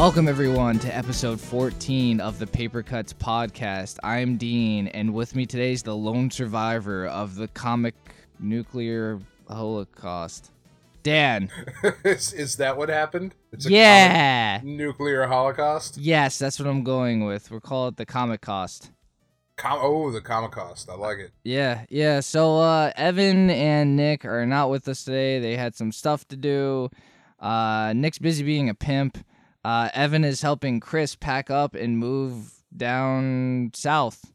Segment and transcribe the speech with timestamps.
[0.00, 3.98] Welcome, everyone, to episode 14 of the Paper Cuts podcast.
[4.02, 7.94] I'm Dean, and with me today is the lone survivor of the comic
[8.38, 10.52] nuclear holocaust.
[11.02, 11.50] Dan.
[12.06, 13.34] is, is that what happened?
[13.52, 14.62] It's a yeah.
[14.64, 15.98] Nuclear holocaust?
[15.98, 17.50] Yes, that's what I'm going with.
[17.50, 18.92] We'll call it the comic cost.
[19.58, 20.88] Com- oh, the comic cost.
[20.88, 21.32] I like it.
[21.44, 22.20] Yeah, yeah.
[22.20, 25.40] So uh, Evan and Nick are not with us today.
[25.40, 26.88] They had some stuff to do.
[27.38, 29.18] Uh, Nick's busy being a pimp.
[29.64, 34.32] Uh, Evan is helping Chris pack up and move down south.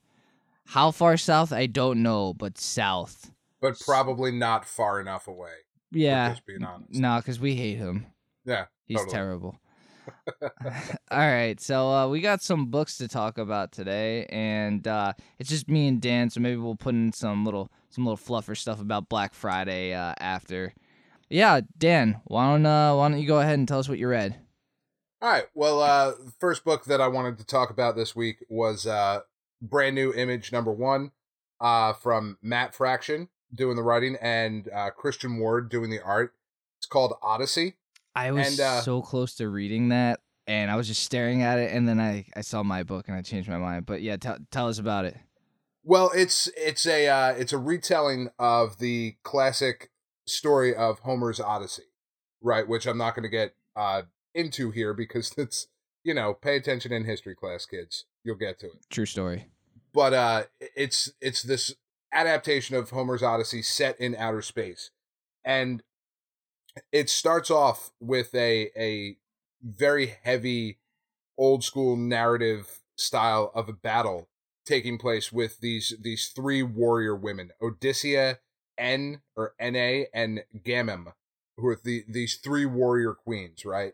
[0.65, 3.31] How far south, I don't know, but south.
[3.61, 5.53] But probably not far enough away.
[5.91, 6.29] Yeah.
[6.29, 6.93] Just being honest.
[6.93, 8.07] No, because we hate him.
[8.45, 8.65] Yeah.
[8.85, 9.13] He's totally.
[9.13, 9.59] terrible.
[11.11, 15.49] All right, so uh, we got some books to talk about today, and uh, it's
[15.49, 16.29] just me and Dan.
[16.29, 20.13] So maybe we'll put in some little some little fluffer stuff about Black Friday uh,
[20.19, 20.73] after.
[21.29, 24.07] Yeah, Dan, why don't uh, why don't you go ahead and tell us what you
[24.07, 24.35] read?
[25.25, 25.47] All right.
[25.55, 29.21] Well, uh, the first book that I wanted to talk about this week was uh,
[29.59, 31.13] brand new image number one
[31.59, 36.35] uh, from Matt Fraction doing the writing and uh, Christian Ward doing the art.
[36.77, 37.73] It's called Odyssey.
[38.13, 41.57] I was and, uh, so close to reading that, and I was just staring at
[41.57, 43.87] it, and then I, I saw my book and I changed my mind.
[43.87, 45.17] But yeah, t- tell us about it.
[45.83, 49.89] Well, it's it's a uh, it's a retelling of the classic
[50.27, 51.85] story of Homer's Odyssey,
[52.43, 52.67] right?
[52.67, 54.03] Which I'm not going to get uh,
[54.35, 55.67] into here because it's
[56.03, 58.05] you know pay attention in history class kids.
[58.23, 58.85] You'll get to it.
[58.89, 59.47] True story.
[59.93, 61.73] But uh it's it's this
[62.13, 64.91] adaptation of homer's odyssey set in outer space.
[65.43, 65.81] And
[66.91, 69.17] it starts off with a a
[69.63, 70.79] very heavy
[71.37, 74.29] old school narrative style of a battle
[74.65, 78.39] taking place with these these three warrior women Odyssea,
[78.77, 81.13] N or Na, and Gamem,
[81.57, 83.93] who are the these three warrior queens, right?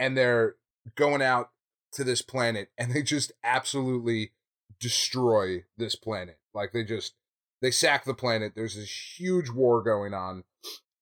[0.00, 0.56] And they're
[0.96, 1.50] going out
[1.92, 4.32] to this planet and they just absolutely
[4.80, 6.38] destroy this planet.
[6.52, 7.14] Like they just
[7.60, 8.54] they sack the planet.
[8.56, 10.44] There's this huge war going on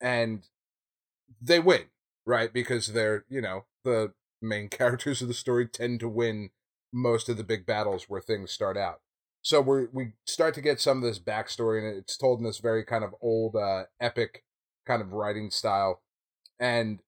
[0.01, 0.45] and
[1.41, 1.85] they win,
[2.27, 2.53] right?
[2.53, 6.51] Because they're, you know, the main characters of the story tend to win
[6.93, 9.01] most of the big battles where things start out.
[9.41, 12.59] So we we start to get some of this backstory, and it's told in this
[12.59, 14.43] very kind of old, uh, epic
[14.85, 16.03] kind of writing style.
[16.59, 16.99] And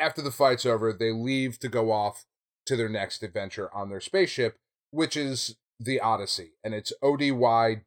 [0.00, 2.24] after the fight's over, they leave to go off
[2.66, 4.56] to their next adventure on their spaceship,
[4.90, 7.80] which is the Odyssey, and it's ODY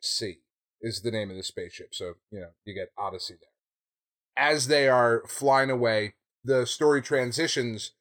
[0.00, 0.38] C
[0.80, 1.94] is the name of the spaceship.
[1.94, 4.44] So, you know, you get Odyssey there.
[4.50, 6.14] As they are flying away,
[6.44, 7.92] the story transitions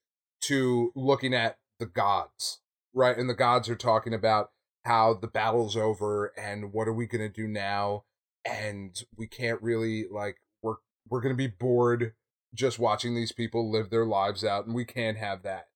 [0.41, 2.59] to looking at the gods,
[2.93, 3.17] right?
[3.17, 4.51] And the gods are talking about
[4.85, 8.03] how the battle's over and what are we going to do now?
[8.45, 10.75] And we can't really, like, we're,
[11.09, 12.13] we're going to be bored
[12.57, 15.67] just watching these people live their lives out, and we can't have that.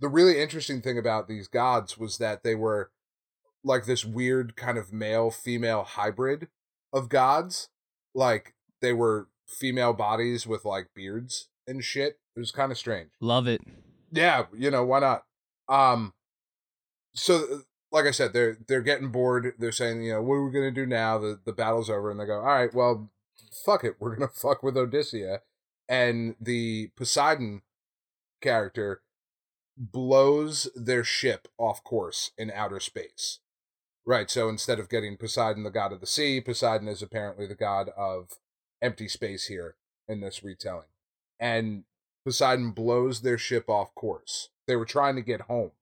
[0.00, 2.90] The really interesting thing about these gods was that they were
[3.62, 6.48] like this weird kind of male female hybrid
[6.92, 7.68] of gods.
[8.14, 12.18] Like they were female bodies with like beards and shit.
[12.36, 13.10] It was kind of strange.
[13.20, 13.62] Love it.
[14.12, 15.24] Yeah, you know, why not?
[15.68, 16.12] Um
[17.14, 19.54] so like I said, they're they're getting bored.
[19.58, 21.16] They're saying, you know, what are we gonna do now?
[21.18, 23.10] The the battle's over, and they go, all right, well,
[23.64, 25.38] fuck it, we're gonna fuck with Odyssea
[25.88, 27.62] and the Poseidon
[28.40, 29.02] character
[29.76, 33.40] blows their ship off course in outer space.
[34.06, 37.54] Right, so instead of getting Poseidon, the god of the sea, Poseidon is apparently the
[37.54, 38.38] god of
[38.82, 40.88] empty space here in this retelling.
[41.40, 41.84] And
[42.24, 44.50] Poseidon blows their ship off course.
[44.66, 45.72] They were trying to get home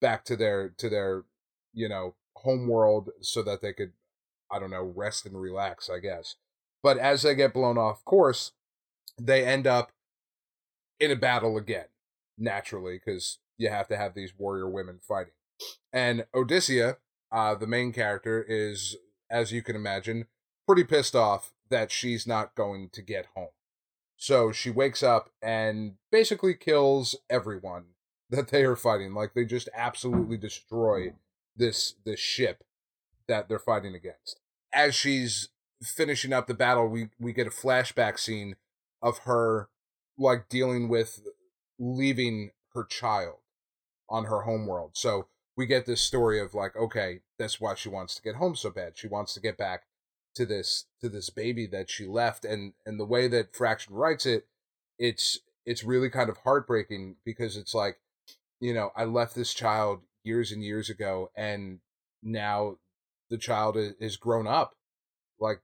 [0.00, 1.24] back to their to their,
[1.72, 3.92] you know, home world so that they could
[4.50, 6.36] I don't know, rest and relax, I guess.
[6.82, 8.52] But as they get blown off course,
[9.18, 9.92] they end up
[11.00, 11.86] in a battle again,
[12.38, 15.34] naturally, because you have to have these warrior women fighting.
[15.92, 16.96] And Odyssea,
[17.30, 18.96] uh, the main character, is,
[19.30, 20.26] as you can imagine,
[20.66, 23.48] pretty pissed off that she's not going to get home.
[24.16, 27.84] So she wakes up and basically kills everyone
[28.30, 29.14] that they are fighting.
[29.14, 31.12] Like they just absolutely destroy
[31.56, 32.64] this this ship
[33.28, 34.40] that they're fighting against.
[34.72, 35.50] As she's
[35.82, 38.56] finishing up the battle, we we get a flashback scene
[39.04, 39.68] of her
[40.18, 41.20] like dealing with
[41.78, 43.36] leaving her child
[44.08, 44.92] on her homeworld.
[44.94, 48.56] So we get this story of like, okay, that's why she wants to get home
[48.56, 48.94] so bad.
[48.96, 49.82] She wants to get back
[50.34, 54.26] to this to this baby that she left and and the way that Fraction writes
[54.26, 54.46] it,
[54.98, 57.98] it's it's really kind of heartbreaking because it's like,
[58.58, 61.80] you know, I left this child years and years ago and
[62.22, 62.78] now
[63.30, 64.74] the child is grown up.
[65.38, 65.60] Like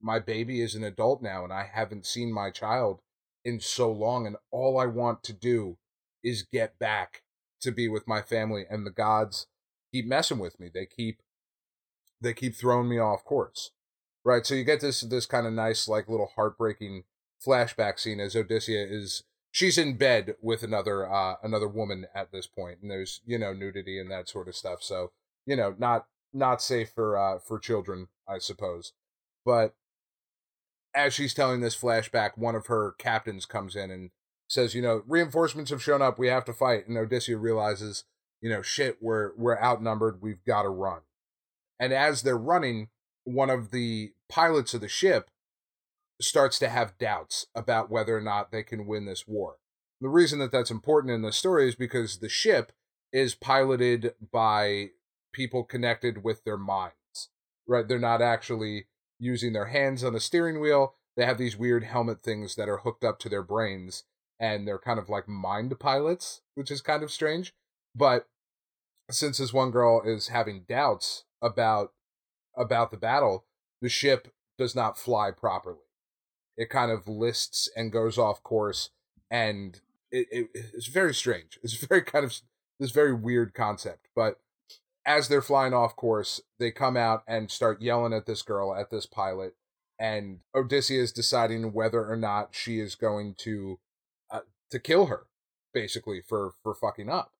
[0.00, 3.00] my baby is an adult now and I haven't seen my child
[3.44, 5.78] in so long and all I want to do
[6.22, 7.22] is get back
[7.62, 9.46] to be with my family and the gods
[9.92, 10.70] keep messing with me.
[10.72, 11.20] They keep
[12.20, 13.70] they keep throwing me off course.
[14.24, 14.44] Right?
[14.44, 17.04] So you get this this kind of nice like little heartbreaking
[17.44, 22.46] flashback scene as Odysseia is she's in bed with another uh another woman at this
[22.46, 25.10] point and there's you know nudity and that sort of stuff so
[25.46, 28.92] you know not not safe for uh for children i suppose
[29.44, 29.74] but
[30.94, 34.10] as she's telling this flashback one of her captains comes in and
[34.48, 38.04] says you know reinforcements have shown up we have to fight and Odysseus realizes
[38.40, 41.00] you know shit we're we're outnumbered we've got to run
[41.78, 42.88] and as they're running
[43.24, 45.30] one of the pilots of the ship
[46.20, 49.56] starts to have doubts about whether or not they can win this war.
[50.00, 52.72] The reason that that's important in the story is because the ship
[53.12, 54.90] is piloted by
[55.32, 57.30] people connected with their minds,
[57.66, 57.86] right?
[57.86, 58.86] They're not actually
[59.20, 60.94] using their hands on the steering wheel.
[61.16, 64.04] They have these weird helmet things that are hooked up to their brains,
[64.40, 67.52] and they're kind of like mind pilots, which is kind of strange.
[67.94, 68.26] But
[69.10, 71.92] since this one girl is having doubts about
[72.56, 73.44] about the battle,
[73.80, 75.90] the ship does not fly properly
[76.60, 78.90] it kind of lists and goes off course
[79.30, 79.80] and
[80.12, 82.38] it, it, it's very strange it's very kind of
[82.78, 84.38] this very weird concept but
[85.06, 88.90] as they're flying off course they come out and start yelling at this girl at
[88.90, 89.54] this pilot
[89.98, 93.78] and Odysseus deciding whether or not she is going to
[94.30, 95.26] uh, to kill her
[95.72, 97.32] basically for for fucking up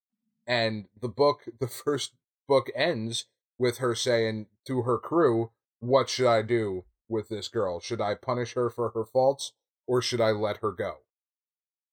[0.46, 2.12] and the book the first
[2.48, 3.26] book ends
[3.58, 7.80] with her saying to her crew what should i do with this girl?
[7.80, 9.52] Should I punish her for her faults
[9.86, 10.98] or should I let her go?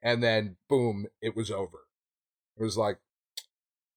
[0.01, 1.87] And then boom, it was over.
[2.57, 2.99] It was like,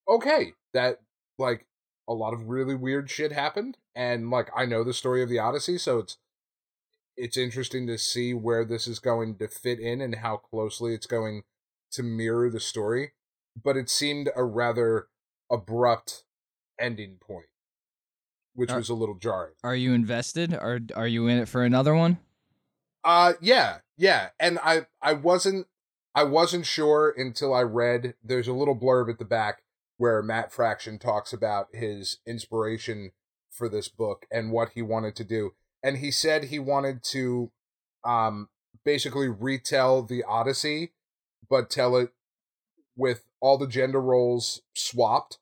[0.09, 1.01] okay, that
[1.41, 1.67] like
[2.07, 3.79] a lot of really weird shit happened.
[3.95, 6.19] And like I know the story of the Odyssey, so it's
[7.17, 11.07] it's interesting to see where this is going to fit in and how closely it's
[11.07, 11.43] going
[11.93, 13.13] to mirror the story.
[13.61, 15.09] But it seemed a rather
[15.51, 16.25] abrupt
[16.79, 17.47] ending point
[18.55, 19.55] which are, was a little jarring.
[19.63, 20.55] Are you invested?
[20.55, 22.19] Or are you in it for another one?
[23.03, 24.29] Uh yeah, yeah.
[24.39, 25.67] And I I wasn't
[26.15, 29.63] I wasn't sure until I read there's a little blurb at the back
[30.01, 33.11] where Matt Fraction talks about his inspiration
[33.51, 35.51] for this book and what he wanted to do.
[35.83, 37.53] And he said he wanted to
[38.03, 38.49] um
[38.83, 40.93] basically retell the Odyssey,
[41.51, 42.15] but tell it
[42.97, 45.39] with all the gender roles swapped.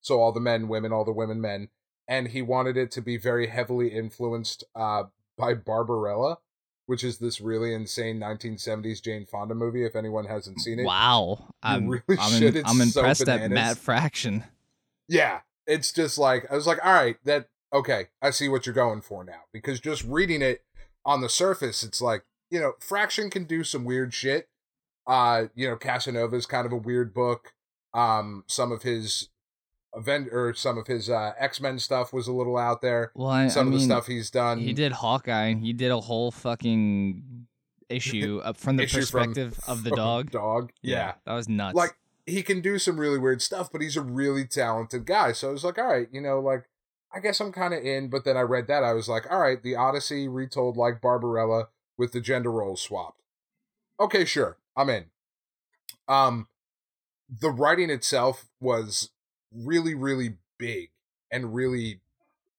[0.00, 1.68] So all the men, women, all the women, men,
[2.08, 5.04] and he wanted it to be very heavily influenced uh,
[5.36, 6.38] by Barbarella,
[6.88, 9.84] which is this really insane 1970s Jane Fonda movie.
[9.84, 13.76] If anyone hasn't seen it, wow, I'm really I'm, in, I'm impressed so at Matt
[13.76, 14.44] Fraction.
[15.06, 18.74] Yeah, it's just like I was like, all right, that okay, I see what you're
[18.74, 20.64] going for now because just reading it
[21.04, 24.48] on the surface, it's like you know, Fraction can do some weird shit.
[25.06, 27.52] Uh, you know, Casanova is kind of a weird book.
[27.92, 29.28] Um, some of his
[29.98, 33.12] event or some of his uh, X Men stuff was a little out there.
[33.14, 34.60] Well, I, some I of mean, the stuff he's done.
[34.60, 35.54] He did Hawkeye.
[35.54, 37.46] He did a whole fucking
[37.88, 40.30] issue up from the perspective from, of the dog.
[40.30, 40.96] Dog, yeah.
[40.96, 41.74] yeah, that was nuts.
[41.74, 41.96] Like
[42.26, 45.32] he can do some really weird stuff, but he's a really talented guy.
[45.32, 46.64] So I was like, all right, you know, like
[47.12, 48.08] I guess I'm kind of in.
[48.08, 51.68] But then I read that I was like, all right, the Odyssey retold like Barbarella
[51.96, 53.20] with the gender roles swapped.
[54.00, 55.06] Okay, sure, I'm in.
[56.06, 56.48] Um,
[57.28, 59.10] the writing itself was
[59.52, 60.90] really, really big
[61.30, 62.00] and really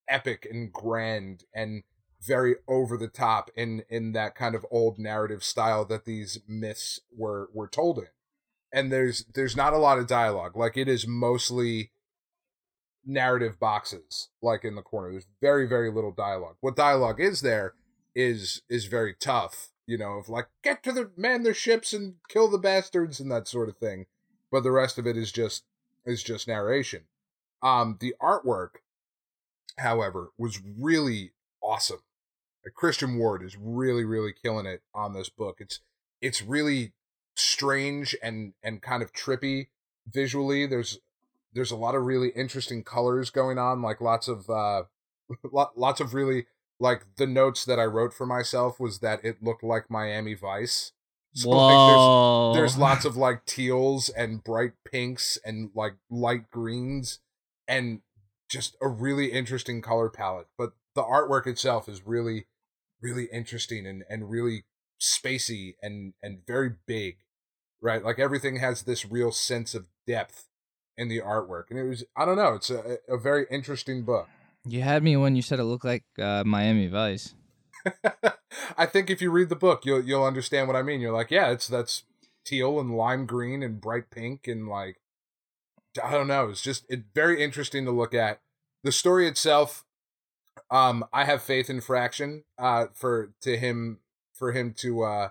[0.08, 1.84] epic and grand and
[2.22, 7.00] very over the top in in that kind of old narrative style that these myths
[7.16, 8.08] were were told in.
[8.74, 10.56] And there's there's not a lot of dialogue.
[10.56, 11.92] Like it is mostly
[13.06, 15.12] narrative boxes like in the corner.
[15.12, 16.58] There's very very little dialogue.
[16.60, 17.74] What dialogue is there
[18.16, 22.16] is is very tough you know of like get to the man their ships and
[22.28, 24.08] kill the bastards and that sort of thing.
[24.52, 25.64] But the rest of it is just
[26.06, 27.04] is just narration.
[27.62, 28.78] Um, the artwork,
[29.78, 32.00] however, was really awesome.
[32.76, 35.58] Christian Ward is really, really killing it on this book.
[35.60, 35.80] It's
[36.22, 36.94] it's really
[37.36, 39.68] strange and and kind of trippy
[40.08, 40.66] visually.
[40.66, 41.00] There's
[41.54, 44.84] there's a lot of really interesting colors going on, like lots of uh
[45.52, 46.48] lots of really
[46.80, 50.94] like the notes that I wrote for myself was that it looked like Miami Vice.
[51.34, 52.52] So Whoa.
[52.52, 57.20] like there's there's lots of like teals and bright pinks and like light greens
[57.68, 58.02] and
[58.50, 60.48] just a really interesting color palette.
[60.58, 62.48] But the artwork itself is really
[63.02, 64.66] really interesting and and really
[65.00, 67.18] spacey and and very big.
[67.82, 68.04] Right?
[68.04, 70.48] Like everything has this real sense of depth
[70.98, 71.66] in the artwork.
[71.70, 74.28] And it was I don't know, it's a a very interesting book.
[74.66, 77.34] You had me when you said it looked like uh, Miami Vice.
[78.78, 81.02] I think if you read the book, you'll you'll understand what I mean.
[81.02, 82.04] You're like, yeah, it's that's
[82.46, 84.98] teal and lime green and bright pink and like
[86.04, 86.50] I don't know.
[86.50, 88.42] It's just it very interesting to look at.
[88.84, 89.84] The story itself,
[90.72, 94.00] um, I have faith in Fraction, uh, for to him
[94.34, 95.30] for him to uh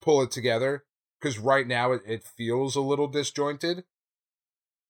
[0.00, 0.84] pull it together
[1.20, 3.84] because right now it, it feels a little disjointed.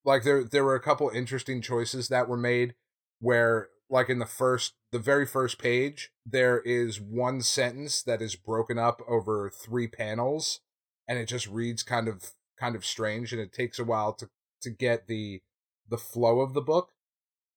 [0.04, 2.74] Like there there were a couple interesting choices that were made
[3.20, 8.36] where like in the first the very first page there is one sentence that is
[8.36, 10.60] broken up over three panels
[11.08, 14.28] and it just reads kind of kind of strange and it takes a while to
[14.60, 15.40] to get the
[15.88, 16.90] the flow of the book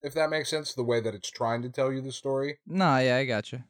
[0.04, 2.98] if that makes sense the way that it's trying to tell you the story Nah,
[3.00, 3.64] yeah, I got you.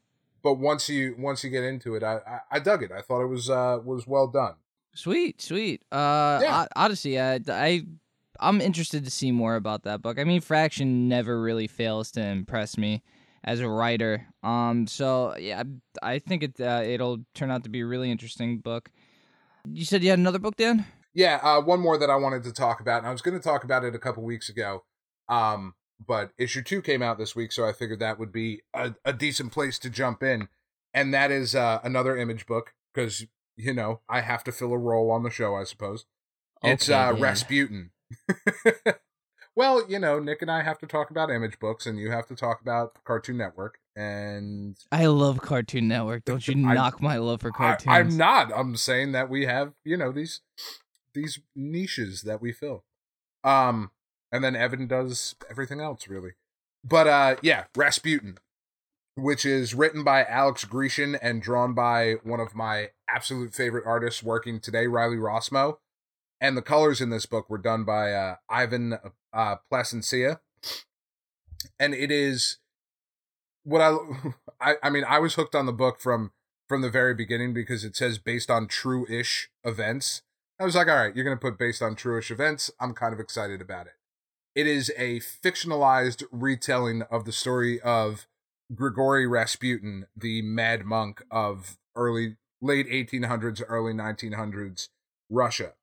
[0.43, 3.21] but once you once you get into it i i, I dug it i thought
[3.23, 4.55] it was uh was well done
[4.93, 5.83] Sweet, sweet.
[5.89, 6.65] Uh, Yeah.
[6.75, 7.17] Odyssey.
[7.17, 7.85] I, I,
[8.41, 10.19] I'm interested to see more about that book.
[10.19, 13.03] I mean, Fraction never really fails to impress me
[13.43, 14.27] as a writer.
[14.43, 15.63] Um, so yeah,
[16.01, 18.89] I think it uh, it'll turn out to be a really interesting book.
[19.71, 20.85] You said you had another book, Dan?
[21.13, 23.43] Yeah, uh, one more that I wanted to talk about, and I was going to
[23.43, 24.83] talk about it a couple weeks ago,
[25.27, 28.95] um, but issue two came out this week, so I figured that would be a,
[29.03, 30.47] a decent place to jump in,
[30.93, 34.77] and that is uh, another image book because you know I have to fill a
[34.77, 36.05] role on the show, I suppose.
[36.63, 37.21] It's uh, Dan.
[37.21, 37.91] Rasputin.
[39.55, 42.27] well, you know, Nick and I have to talk about image books, and you have
[42.27, 46.25] to talk about Cartoon Network, and I love Cartoon Network.
[46.25, 47.87] Don't you I- knock my love for I, cartoons?
[47.93, 48.51] I'm not.
[48.55, 50.41] I'm saying that we have, you know, these
[51.13, 52.83] these niches that we fill.
[53.43, 53.91] Um,
[54.31, 56.31] and then Evan does everything else, really.
[56.83, 58.37] But uh, yeah, Rasputin,
[59.15, 64.23] which is written by Alex Grecian and drawn by one of my absolute favorite artists
[64.23, 65.77] working today, Riley Rossmo.
[66.41, 68.97] And the colors in this book were done by uh, Ivan
[69.31, 70.39] uh, Plascencia.
[71.79, 72.57] And it is
[73.63, 73.95] what I,
[74.61, 76.31] I I mean I was hooked on the book from
[76.67, 80.23] from the very beginning because it says based on true-ish events.
[80.59, 82.71] I was like, all right, you're gonna put based on true-ish events.
[82.79, 83.93] I'm kind of excited about it.
[84.55, 88.27] It is a fictionalized retelling of the story of
[88.73, 94.89] Grigory Rasputin, the mad monk of early late 1800s, early 1900s
[95.29, 95.73] Russia.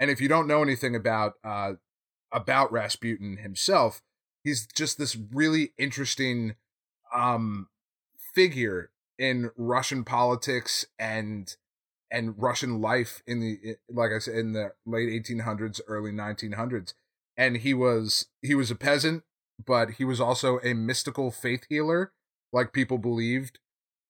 [0.00, 1.74] And if you don't know anything about uh,
[2.32, 4.02] about Rasputin himself,
[4.42, 6.56] he's just this really interesting
[7.14, 7.68] um
[8.34, 11.54] figure in Russian politics and
[12.10, 16.94] and Russian life in the like I said in the late 1800s early 1900s
[17.36, 19.24] and he was he was a peasant
[19.64, 22.12] but he was also a mystical faith healer
[22.52, 23.58] like people believed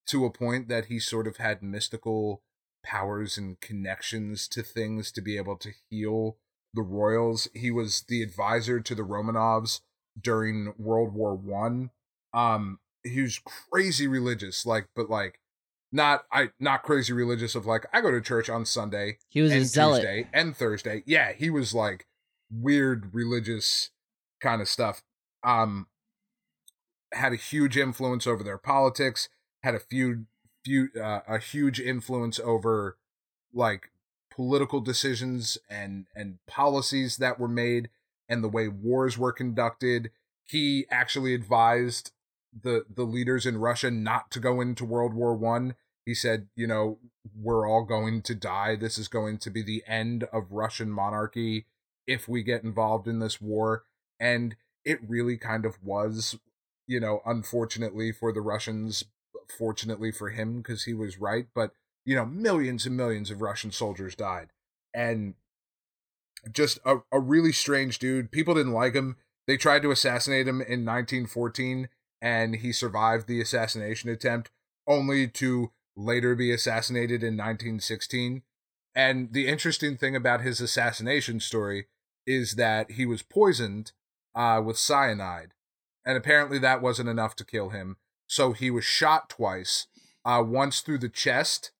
[0.07, 2.43] to a point that he sort of had mystical
[2.83, 6.37] powers and connections to things to be able to heal
[6.75, 7.49] the royals.
[7.55, 9.81] He was the advisor to the romanovs
[10.21, 11.91] during world war one.
[12.33, 13.41] Um he was
[13.73, 15.41] crazy religious like but like
[15.91, 19.53] not i not crazy religious of like i go to church on sunday he was
[19.53, 20.03] a zealot.
[20.03, 21.03] tuesday and thursday.
[21.07, 22.07] Yeah he was like
[22.53, 23.91] weird religious
[24.41, 25.03] kind of stuff.
[25.43, 25.87] Um
[27.13, 29.29] had a huge influence over their politics
[29.63, 30.27] had a few
[30.69, 32.97] uh, a huge influence over
[33.52, 33.90] like
[34.31, 37.90] political decisions and and policies that were made
[38.29, 40.11] and the way wars were conducted.
[40.45, 42.12] He actually advised
[42.52, 45.75] the the leaders in Russia not to go into World War 1
[46.05, 46.99] he said you know
[47.37, 48.76] we're all going to die.
[48.76, 51.67] This is going to be the end of Russian monarchy
[52.07, 53.85] if we get involved in this war.
[54.19, 56.38] And it really kind of was
[56.87, 59.05] you know unfortunately for the Russians
[59.50, 61.73] fortunately for him because he was right but
[62.04, 64.49] you know millions and millions of Russian soldiers died
[64.95, 65.35] and
[66.52, 69.16] just a, a really strange dude people didn't like him
[69.47, 71.88] they tried to assassinate him in 1914
[72.23, 74.50] and he survived the assassination attempt
[74.87, 78.42] only to later be assassinated in 1916
[78.95, 81.87] and the interesting thing about his assassination story
[82.26, 83.92] is that he was poisoned
[84.35, 85.52] uh, with cyanide
[86.04, 87.97] and apparently that wasn't enough to kill him
[88.31, 89.89] so he was shot twice
[90.25, 91.73] uh, once through the chest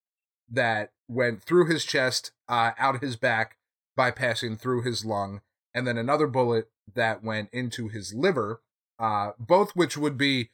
[0.49, 3.55] that went through his chest uh, out his back
[3.97, 5.39] bypassing through his lung
[5.73, 8.61] and then another bullet that went into his liver
[8.99, 10.49] uh, both which would be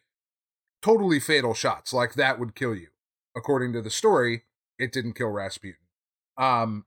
[0.84, 2.88] totally fatal shots like that would kill you.
[3.36, 4.44] According to the story
[4.78, 5.82] it didn't kill rasputin.
[6.38, 6.86] Um,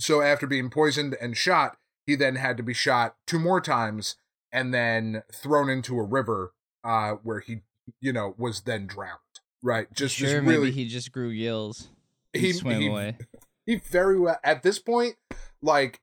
[0.00, 1.76] so after being poisoned and shot
[2.06, 4.16] he then had to be shot two more times
[4.50, 7.60] and then thrown into a river uh, where he
[8.00, 9.18] you know was then drowned
[9.62, 11.88] right just sure, maybe really he just grew gills.
[12.32, 13.16] he, swam he, away.
[13.66, 15.16] he very well at this point
[15.62, 16.00] like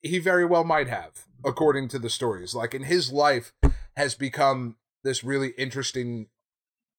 [0.00, 3.52] he very well might have according to the stories like in his life
[3.96, 6.28] has become this really interesting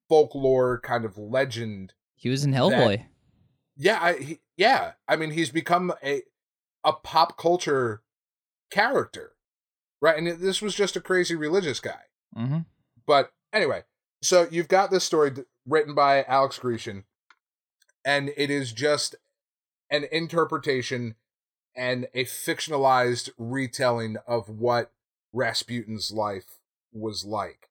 [0.10, 3.06] folklore kind of legend He was in Hellboy.
[3.76, 4.94] Yeah, I he, yeah.
[5.08, 6.22] I mean, he's become a
[6.84, 8.04] a pop culture
[8.72, 9.34] character,
[10.02, 10.18] right?
[10.18, 12.02] And this was just a crazy religious guy.
[12.38, 12.60] Mm-hmm.
[13.08, 13.84] But anyway,
[14.24, 15.32] so you've got this story
[15.66, 17.04] written by Alex Grecian,
[18.06, 19.16] and it is just
[19.90, 21.16] an interpretation
[21.76, 24.92] and a fictionalized retelling of what
[25.34, 26.60] Rasputin's life
[26.92, 27.70] was like.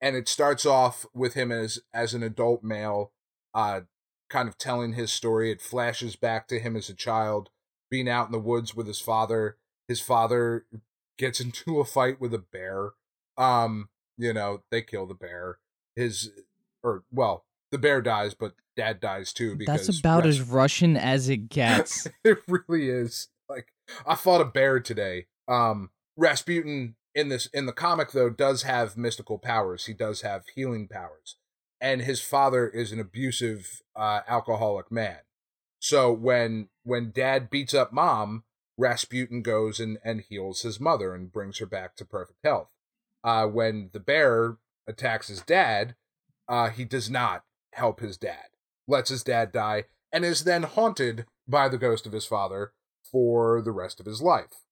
[0.00, 3.12] And it starts off with him as as an adult male,
[3.52, 3.82] uh,
[4.30, 5.50] kind of telling his story.
[5.50, 7.50] It flashes back to him as a child,
[7.90, 9.58] being out in the woods with his father.
[9.86, 10.64] His father
[11.18, 12.92] gets into a fight with a bear.
[13.36, 15.58] Um, you know, they kill the bear.
[16.00, 16.30] His
[16.82, 20.96] or well, the bear dies, but dad dies too because That's about Ras- as Russian
[20.96, 22.08] as it gets.
[22.24, 23.28] it really is.
[23.48, 23.68] Like
[24.06, 25.26] I fought a bear today.
[25.46, 29.86] Um Rasputin in this in the comic though does have mystical powers.
[29.86, 31.36] He does have healing powers.
[31.80, 35.18] And his father is an abusive uh alcoholic man.
[35.80, 38.44] So when when dad beats up mom,
[38.76, 42.68] Rasputin goes and, and heals his mother and brings her back to perfect health.
[43.22, 44.56] Uh, when the bear
[44.90, 45.94] attacks his dad,
[46.48, 48.48] uh, he does not help his dad,
[48.86, 52.72] lets his dad die, and is then haunted by the ghost of his father
[53.10, 54.64] for the rest of his life.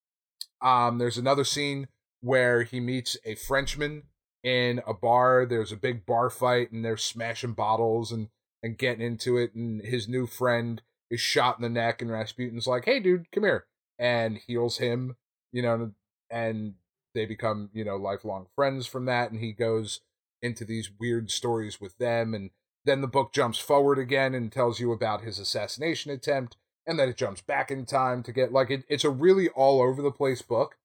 [0.60, 1.88] Um, there's another scene
[2.20, 4.04] where he meets a Frenchman
[4.42, 5.46] in a bar.
[5.46, 8.28] There's a big bar fight, and they're smashing bottles and
[8.62, 9.54] and getting into it.
[9.54, 13.44] And his new friend is shot in the neck, and Rasputin's like, "Hey, dude, come
[13.44, 13.66] here,"
[13.98, 15.16] and heals him.
[15.52, 15.92] You know,
[16.30, 16.74] and
[17.14, 19.30] they become you know lifelong friends from that.
[19.30, 20.00] And he goes
[20.42, 22.50] into these weird stories with them, and
[22.84, 27.08] then the book jumps forward again and tells you about his assassination attempt, and then
[27.08, 30.10] it jumps back in time to get like it, it's a really all over the
[30.10, 30.76] place book.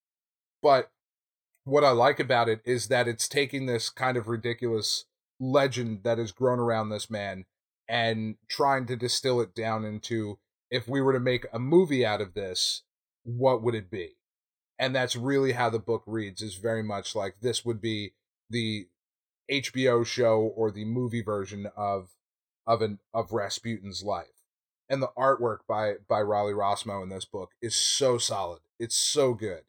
[0.61, 0.91] But
[1.63, 5.05] what I like about it is that it's taking this kind of ridiculous
[5.39, 7.45] legend that has grown around this man
[7.87, 12.21] and trying to distill it down into if we were to make a movie out
[12.21, 12.83] of this,
[13.23, 14.17] what would it be?
[14.79, 18.13] And that's really how the book reads is very much like this would be
[18.49, 18.87] the
[19.51, 22.09] HBO show or the movie version of
[22.65, 24.43] of an of Rasputin's life.
[24.89, 28.61] And the artwork by by Rolly Rossmo in this book is so solid.
[28.79, 29.61] It's so good.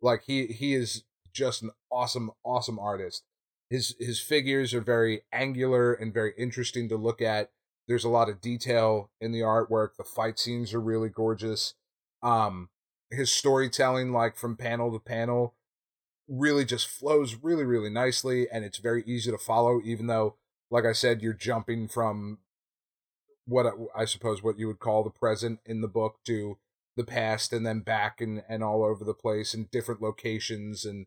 [0.00, 3.24] Like he he is just an awesome awesome artist.
[3.70, 7.50] His his figures are very angular and very interesting to look at.
[7.86, 9.96] There's a lot of detail in the artwork.
[9.96, 11.74] The fight scenes are really gorgeous.
[12.22, 12.70] Um
[13.10, 15.54] his storytelling like from panel to panel
[16.28, 20.36] really just flows really really nicely and it's very easy to follow even though
[20.70, 22.38] like i said you're jumping from
[23.46, 26.56] what i suppose what you would call the present in the book to
[26.96, 31.06] the past and then back and and all over the place in different locations and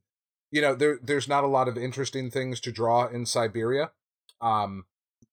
[0.51, 3.91] you know there there's not a lot of interesting things to draw in siberia.
[4.41, 4.85] Um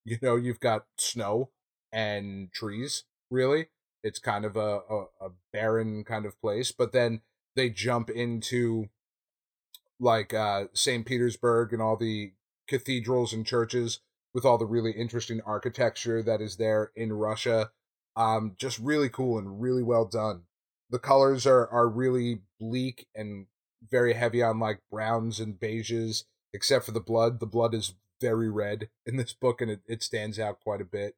[0.05, 1.51] you know you've got snow
[1.93, 3.69] and trees really.
[4.03, 7.23] It's kind of a, a, a barren kind of place but then
[7.57, 8.89] they jump into
[10.01, 11.07] like uh, St.
[11.07, 12.33] Petersburg and all the
[12.67, 14.01] cathedrals and churches
[14.33, 17.71] with all the really interesting architecture that is there in Russia.
[18.17, 20.43] Um, just really cool and really well done.
[20.91, 23.47] The colors are are really bleak and
[23.91, 27.41] very heavy on like browns and beiges, except for the blood.
[27.41, 30.85] The blood is very red in this book, and it, it stands out quite a
[30.85, 31.17] bit.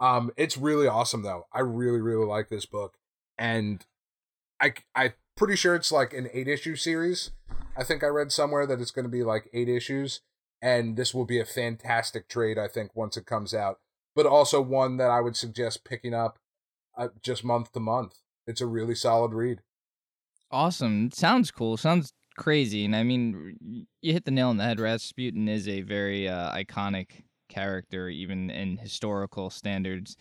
[0.00, 1.46] Um, it's really awesome though.
[1.52, 2.96] I really really like this book,
[3.36, 3.84] and
[4.60, 7.30] I I pretty sure it's like an eight issue series.
[7.78, 10.20] I think I read somewhere that it's going to be like eight issues,
[10.60, 12.58] and this will be a fantastic trade.
[12.58, 13.78] I think once it comes out,
[14.16, 16.40] but also one that I would suggest picking up
[16.96, 18.18] uh, just month to month.
[18.48, 19.60] It's a really solid read.
[20.50, 21.12] Awesome.
[21.12, 21.76] sounds cool.
[21.76, 22.84] Sounds crazy.
[22.84, 24.80] And I mean, you hit the nail on the head.
[24.80, 30.16] Rasputin is a very uh, iconic character, even in historical standards.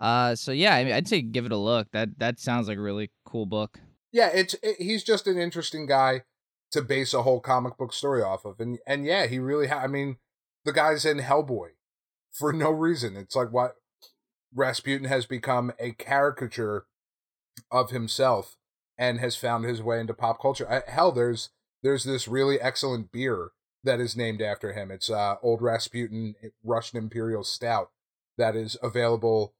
[0.00, 1.88] Uh, so yeah, I mean, I'd say give it a look.
[1.92, 3.80] That that sounds like a really cool book
[4.12, 6.22] yeah, it's it, he's just an interesting guy
[6.72, 9.68] to base a whole comic book story off of, and and yeah, he really.
[9.68, 10.16] Ha- I mean,
[10.64, 11.70] the guy's in Hellboy
[12.32, 13.16] for no reason.
[13.16, 13.76] It's like what
[14.54, 16.86] Rasputin has become a caricature
[17.70, 18.56] of himself
[18.98, 20.70] and has found his way into pop culture.
[20.70, 21.50] I, hell, there's
[21.82, 23.50] there's this really excellent beer
[23.84, 24.90] that is named after him.
[24.90, 27.90] It's uh, Old Rasputin Russian Imperial Stout
[28.38, 29.54] that is available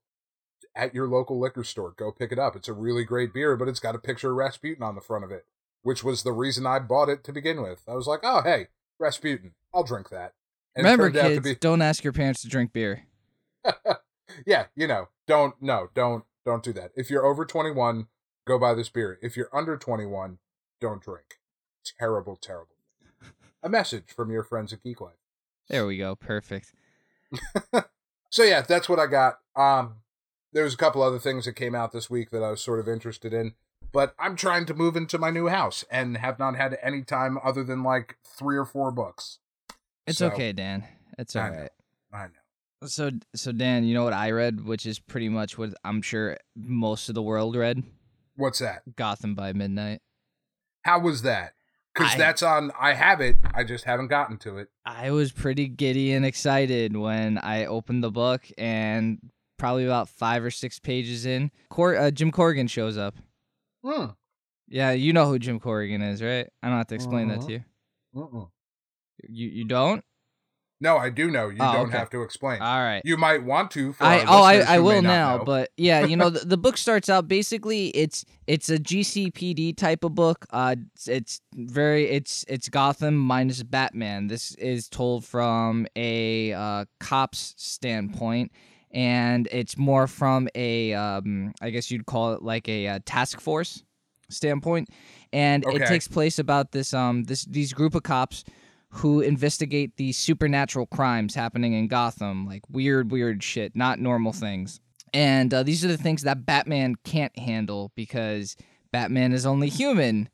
[0.75, 1.93] at your local liquor store.
[1.97, 2.57] Go pick it up.
[2.57, 5.25] It's a really great beer, but it's got a picture of Rasputin on the front
[5.25, 5.45] of it,
[5.83, 7.83] which was the reason I bought it to begin with.
[7.89, 8.69] I was like, oh, hey,
[8.99, 10.35] Rasputin, I'll drink that.
[10.75, 11.55] And Remember, kids, be...
[11.57, 13.05] don't ask your parents to drink beer.
[14.47, 16.93] yeah, you know, don't, no, don't, don't do that.
[16.97, 18.07] If you're over 21,
[18.47, 19.19] go buy this beer.
[19.23, 20.39] If you're under 21,
[20.81, 21.41] don't drink.
[21.99, 22.77] Terrible, terrible.
[23.63, 25.13] A message from your friends at Geek Life.
[25.69, 26.17] There we go.
[26.17, 26.73] Perfect.
[28.31, 29.39] so yeah, that's what I got.
[29.55, 29.97] Um,
[30.53, 32.89] there's a couple other things that came out this week that I was sort of
[32.89, 33.55] interested in.
[33.93, 37.39] But I'm trying to move into my new house and have not had any time
[37.45, 39.39] other than like three or four books.
[40.07, 40.85] It's So, okay, Dan.
[41.19, 41.69] It's I all know.
[42.13, 42.87] I know.
[42.87, 46.39] So so Dan, you know what I read, which is pretty much what I'm sure
[46.57, 47.83] most of the world read.
[48.37, 48.83] What's that?
[48.97, 50.01] Gotham by Midnight.
[50.83, 51.53] How was that?
[51.95, 52.73] Because that's on.
[52.81, 53.37] I have it.
[53.55, 54.69] I just haven't gotten to it.
[54.87, 59.19] I was pretty giddy and excited when I opened the book, and
[59.59, 63.15] probably about five or six pages in, Cor- uh, Jim Corrigan shows up.
[63.85, 64.07] Hmm.
[64.69, 66.49] Yeah, you know who Jim Corrigan is, right?
[66.63, 67.47] I don't have to explain that Mhm.
[67.47, 67.65] to you.
[68.15, 68.49] Mm-mm.
[69.29, 70.05] You you don't?
[70.81, 71.49] No, I do know.
[71.49, 71.99] You Oh, don't okay.
[71.99, 72.61] have to explain.
[72.61, 73.03] All right.
[73.05, 73.93] you might want to.
[73.93, 75.45] For I oh I, I will now, know.
[75.45, 80.03] but yeah, you know the, the book starts out basically it's it's a GCPD type
[80.03, 80.45] of book.
[80.51, 84.27] Uh, it's, it's very it's it's Gotham minus Batman.
[84.27, 88.51] This is told from a uh, cop's standpoint,
[88.93, 93.41] and it's more from a um I guess you'd call it like a, uh task
[93.41, 93.83] force
[94.31, 94.89] standpoint,
[95.33, 98.45] and it takes place about this um this these group of cops
[98.97, 104.81] who investigate these supernatural crimes happening in Gotham, like weird, weird shit, not normal things.
[105.15, 108.55] And uh, these are the things that Batman can't handle because
[108.93, 110.29] Batman is only human.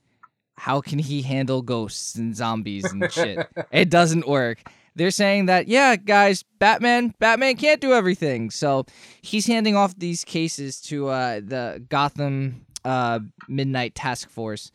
[0.57, 3.47] How can he handle ghosts and zombies and shit?
[3.71, 4.63] it doesn't work.
[4.99, 8.51] They're saying that, yeah, guys, Batman, Batman can't do everything.
[8.51, 8.85] So
[9.23, 14.73] he's handing off these cases to uh, the Gotham uh, Midnight Task Force,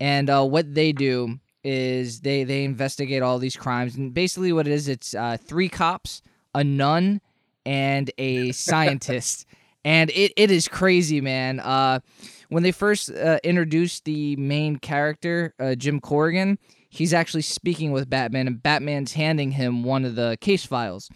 [0.00, 4.66] and uh, what they do is they they investigate all these crimes, and basically what
[4.66, 6.22] it is, it's uh, three cops,
[6.54, 7.20] a nun,
[7.66, 9.44] and a scientist,
[9.84, 11.60] and it, it is crazy, man.
[11.60, 12.00] Uh,
[12.48, 18.10] when they first uh, introduced the main character, uh, Jim Corrigan, he's actually speaking with
[18.10, 21.10] Batman, and Batman's handing him one of the case files,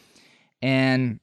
[0.61, 1.21] and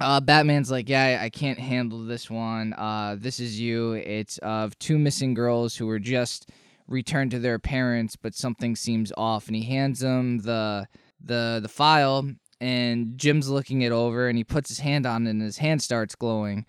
[0.00, 2.72] uh, Batman's like, yeah, I, can't handle this one.
[2.72, 3.92] Uh, this is you.
[3.92, 6.48] It's of two missing girls who were just
[6.88, 9.46] returned to their parents, but something seems off.
[9.46, 10.88] And he hands him the
[11.22, 12.30] the the file,
[12.60, 15.82] and Jim's looking it over, and he puts his hand on it, and his hand
[15.82, 16.64] starts glowing.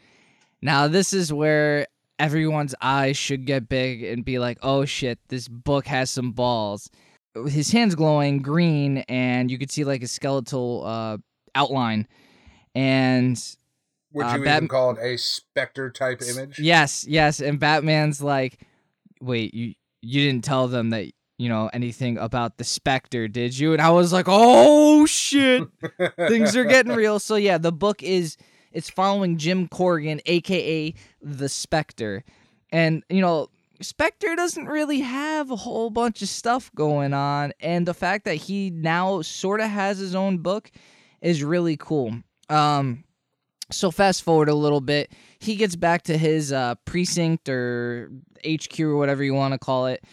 [0.62, 1.88] Now this is where
[2.22, 6.90] everyone's eyes should get big and be like, oh shit, this book has some balls.
[7.48, 11.18] His hand's glowing green, and you could see like a skeletal uh,
[11.56, 12.08] outline
[12.76, 13.42] and
[14.14, 16.60] Would uh, you Bat- even call it a specter type image?
[16.60, 18.60] yes yes and batman's like
[19.20, 23.74] wait you you didn't tell them that you know anything about the spectre did you
[23.74, 25.68] and i was like oh shit
[26.30, 28.38] things are getting real so yeah the book is
[28.72, 32.24] it's following jim corrigan aka the spectre
[32.72, 33.48] and you know
[33.84, 37.54] spectre doesn't really have a whole bunch of stuff going on.
[37.60, 40.72] And the fact that he now sort of has his own book
[41.22, 42.16] is really cool.
[42.50, 43.04] Um
[43.72, 48.12] so fast forward a little bit he gets back to his uh, precinct or
[48.44, 50.04] hq or whatever you want to call it.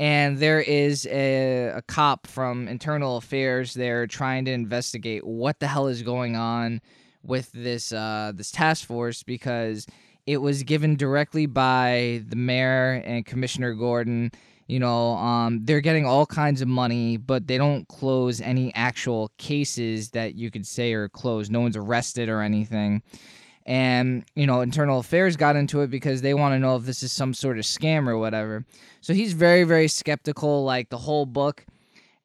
[0.00, 5.66] And there is a, a cop from internal affairs there trying to investigate what the
[5.66, 6.80] hell is going on
[7.22, 9.86] with this uh, this task force because
[10.26, 14.30] it was given directly by the mayor and commissioner gordon.
[14.66, 19.30] You know um, they're getting all kinds of money but they don't close any actual
[19.38, 21.50] cases that you could say are closed.
[21.50, 23.02] No one's arrested or anything.
[23.64, 27.02] And you know internal affairs got into it because they want to know if this
[27.02, 28.64] is some sort of scam or whatever.
[29.00, 31.64] So he's very very skeptical like the whole book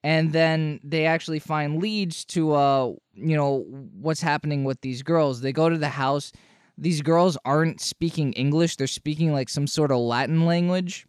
[0.04, 3.66] and then they actually find leads to uh you know
[4.00, 5.42] what's happening with these girls.
[5.42, 6.32] They go to the house.
[6.78, 8.76] These girls aren't speaking english.
[8.76, 11.06] They're speaking like some sort of latin language.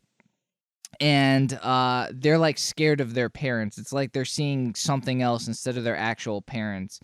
[1.00, 3.78] And uh they're like scared of their parents.
[3.78, 7.00] It's like they're seeing something else instead of their actual parents.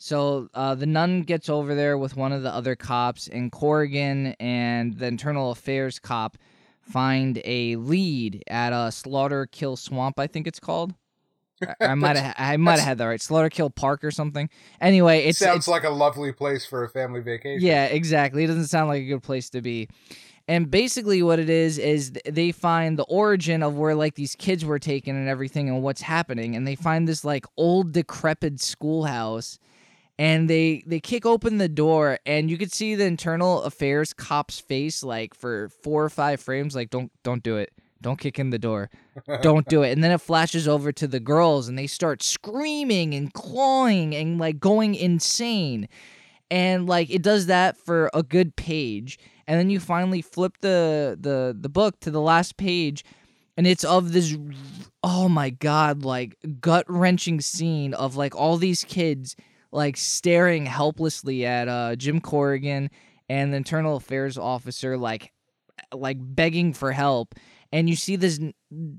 [0.00, 4.36] So uh, the nun gets over there with one of the other cops, and Corrigan
[4.38, 6.38] and the internal affairs cop
[6.80, 10.94] find a lead at a Slaughter Kill Swamp, I think it's called.
[11.62, 13.20] I- I might have I might have had that right.
[13.20, 14.48] Slaughter Kill Park or something.
[14.80, 17.66] Anyway, it Sounds it's, like a lovely place for a family vacation.
[17.66, 18.44] yeah, exactly.
[18.44, 19.88] It doesn't sound like a good place to be.
[20.46, 24.64] And basically, what it is is they find the origin of where like these kids
[24.64, 26.56] were taken and everything, and what's happening.
[26.56, 29.58] And they find this like old decrepit schoolhouse,
[30.18, 34.58] and they they kick open the door, and you could see the internal affairs cop's
[34.58, 38.50] face like for four or five frames, like don't don't do it, don't kick in
[38.50, 38.90] the door,
[39.42, 39.92] don't do it.
[39.92, 44.38] And then it flashes over to the girls, and they start screaming and clawing and
[44.38, 45.88] like going insane.
[46.50, 49.18] And like it does that for a good page.
[49.46, 53.04] And then you finally flip the the the book to the last page
[53.58, 54.38] and it's of this
[55.02, 59.36] oh my god like gut-wrenching scene of like all these kids
[59.72, 62.88] like staring helplessly at uh Jim Corrigan
[63.28, 65.32] and the internal affairs officer like
[65.92, 67.34] like begging for help
[67.72, 68.40] and you see this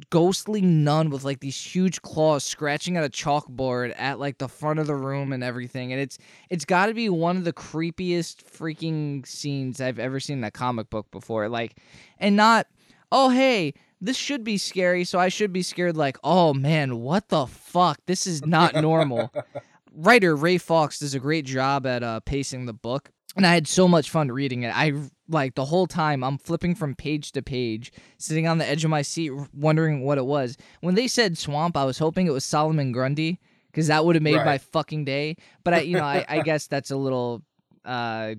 [0.09, 4.79] ghostly nun with like these huge claws scratching at a chalkboard at like the front
[4.79, 6.17] of the room and everything and it's
[6.49, 10.51] it's got to be one of the creepiest freaking scenes I've ever seen in a
[10.51, 11.77] comic book before like
[12.19, 12.67] and not
[13.11, 17.29] oh hey this should be scary so I should be scared like oh man what
[17.29, 17.99] the fuck?
[18.05, 19.31] This is not normal
[20.01, 23.67] writer Ray Fawkes does a great job at uh, pacing the book and I had
[23.67, 24.75] so much fun reading it.
[24.75, 24.91] I
[25.27, 28.89] like the whole time I'm flipping from page to page, sitting on the edge of
[28.89, 30.57] my seat, wondering what it was.
[30.81, 33.39] When they said swamp, I was hoping it was Solomon Grundy
[33.71, 34.45] because that would have made Right.
[34.45, 35.35] my fucking day.
[35.63, 37.43] But I, you know, I, I guess that's a little.
[37.85, 38.33] uh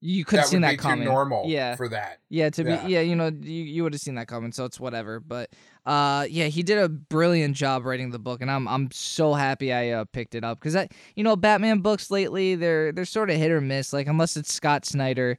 [0.00, 1.74] You could have that seen would that too normal Yeah.
[1.74, 2.18] for that.
[2.28, 2.84] Yeah, to Yeah.
[2.84, 5.20] be yeah, you know, you, you would have seen that coming, so it's whatever.
[5.20, 5.50] But
[5.86, 9.72] uh yeah, he did a brilliant job writing the book and I'm I'm so happy
[9.72, 13.30] I uh, picked it up cuz I you know, Batman books lately they're they're sort
[13.30, 15.38] of hit or miss like unless it's Scott Snyder,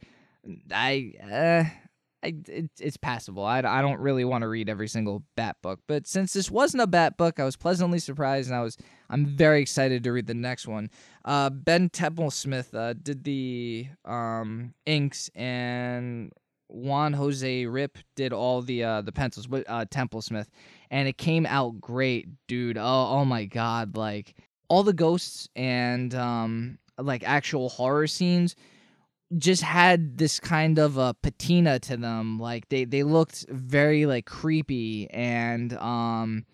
[0.71, 1.69] I uh
[2.23, 3.43] I, it, it's passable.
[3.43, 6.83] I, I don't really want to read every single Bat book, but since this wasn't
[6.83, 8.77] a Bat book, I was pleasantly surprised, and I was
[9.09, 10.89] I'm very excited to read the next one.
[11.23, 16.31] Uh, ben Templesmith uh, did the um, inks, and
[16.69, 20.47] Juan Jose Ryp did all the uh, the pencils with uh, Templesmith,
[20.89, 22.77] and it came out great, dude.
[22.77, 24.35] Oh oh my god, like
[24.69, 28.55] all the ghosts and um, like actual horror scenes
[29.37, 34.25] just had this kind of a patina to them like they they looked very like
[34.25, 36.45] creepy and um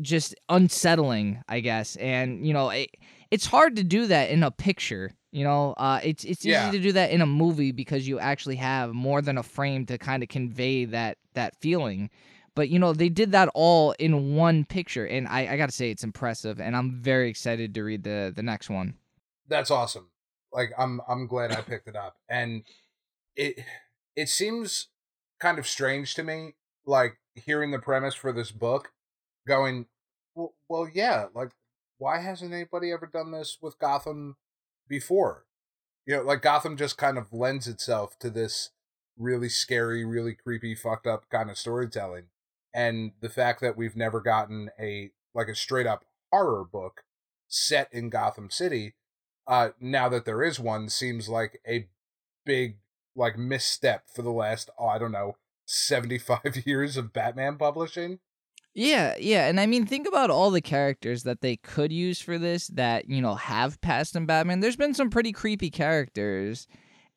[0.00, 2.88] just unsettling i guess and you know it,
[3.30, 6.68] it's hard to do that in a picture you know uh it's it's Yeah.
[6.68, 9.86] easy to do that in a movie because you actually have more than a frame
[9.86, 12.08] to kind of convey that that feeling
[12.54, 15.90] but you know they did that all in one picture and i i gotta say
[15.90, 18.94] it's impressive and i'm very excited to read the the next one
[19.48, 20.08] That's awesome.
[20.54, 22.16] Like I'm I'm glad I picked it up.
[22.28, 22.62] And
[23.36, 23.58] it
[24.16, 24.88] it seems
[25.40, 26.54] kind of strange to me
[26.86, 28.92] like hearing the premise for this book
[29.46, 29.86] going
[30.34, 31.50] well, well yeah, like
[31.98, 34.36] why hasn't anybody ever done this with Gotham
[34.88, 35.44] before?
[36.06, 38.70] You know, like Gotham just kind of lends itself to this
[39.16, 42.24] really scary, really creepy, fucked up kind of storytelling.
[42.72, 47.02] And the fact that we've never gotten a like a straight up horror book
[47.48, 48.94] set in Gotham City,
[49.46, 51.88] uh now that there is one seems like a
[52.44, 52.76] big
[53.16, 58.18] like misstep for the last oh, I don't know 75 years of Batman publishing.
[58.76, 62.38] Yeah, yeah, and I mean, think about all the characters that they could use for
[62.38, 64.58] this that you know have passed in Batman.
[64.60, 66.66] There's been some pretty creepy characters,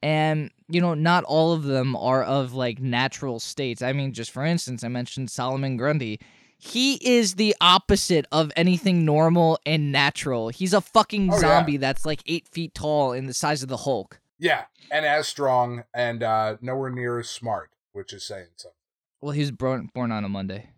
[0.04, 3.82] and you know, not all of them are of like natural states.
[3.82, 6.20] I mean, just for instance, I mentioned Solomon Grundy.
[6.60, 10.50] He is the opposite of anything normal and natural.
[10.50, 11.40] He's a fucking Oh, yeah.
[11.40, 14.20] zombie that's like eight feet tall and the size of the Hulk.
[14.40, 18.76] Yeah, and as strong and uh nowhere near as smart, which is saying something.
[19.22, 20.72] Well, he was born born on a Monday.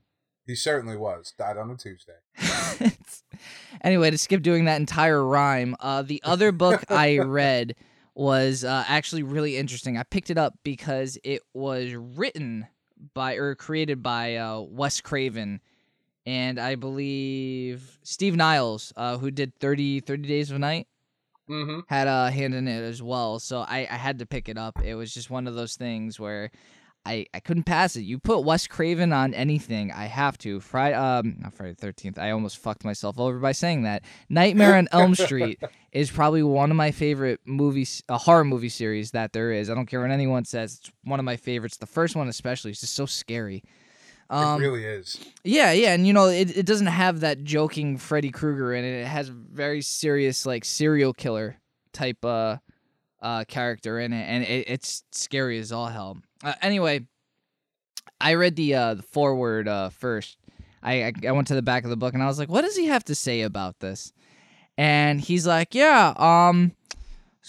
[0.46, 1.34] He certainly was.
[1.38, 2.14] Died on a Tuesday.
[3.82, 7.76] anyway, to skip doing that entire rhyme, uh, the other book I read
[8.16, 9.98] was uh, actually really interesting.
[9.98, 12.68] I picked it up because it was written
[13.14, 15.62] by or created by uh, Wes Craven
[16.30, 20.88] and I believe Steve Niles, uh, who did 30, 30 Days of Night,
[21.50, 21.80] Mm-hmm.
[21.88, 23.40] had a hand in it as well.
[23.40, 24.84] So I, I had to pick it up.
[24.84, 26.52] It was just one of those things where
[27.08, 28.02] I, I couldn't pass it.
[28.02, 30.60] You put Wes Craven on anything, I have to.
[30.60, 32.20] Friday, um, not Friday the Thirteenth.
[32.20, 34.04] I almost fucked myself over by saying that.
[34.30, 35.60] Nightmare on Elm Street
[35.92, 39.72] is probably one of my favorite movies, a horror movie series that there is.
[39.72, 40.76] I don't care what anyone says.
[40.82, 41.78] It's one of my favorites.
[41.78, 43.64] The first one especially is just so scary.
[44.30, 45.20] Um, it really is.
[45.44, 49.02] yeah, yeah, and you know, it, it doesn't have that joking Freddy Krueger in it.
[49.02, 51.58] It has very serious, like serial killer
[51.94, 52.58] type uh
[53.22, 56.18] uh character in it, and it, it's scary as all hell.
[56.44, 57.08] Uh, anyway,
[58.22, 60.38] I read the uh the foreword uh first.
[60.84, 62.62] I, I I went to the back of the book and I was like, what
[62.62, 64.14] does he have to say about this?
[64.78, 66.74] And he's like, yeah, um.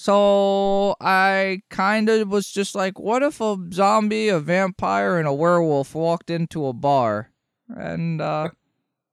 [0.03, 5.33] So I kind of was just like, what if a zombie, a vampire, and a
[5.35, 7.31] werewolf walked into a bar,
[7.69, 8.49] and uh,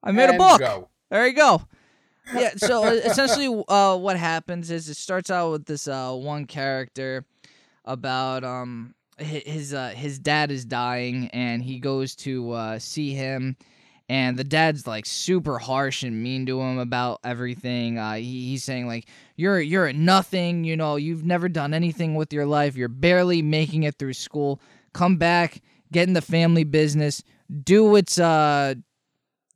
[0.01, 0.61] I made a book.
[0.61, 0.87] Go.
[1.11, 1.63] There you go.
[2.33, 2.51] Yeah.
[2.55, 7.25] So uh, essentially, uh, what happens is it starts out with this uh, one character
[7.85, 13.13] about um hi- his uh, his dad is dying, and he goes to uh, see
[13.13, 13.57] him,
[14.09, 17.97] and the dad's like super harsh and mean to him about everything.
[17.97, 20.63] Uh, he, he's saying like you're you're nothing.
[20.63, 22.75] You know, you've never done anything with your life.
[22.75, 24.61] You're barely making it through school.
[24.93, 27.23] Come back, get in the family business.
[27.63, 28.75] Do what's uh